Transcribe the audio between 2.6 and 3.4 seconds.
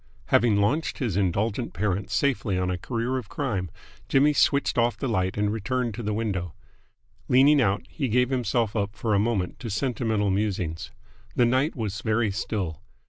a career of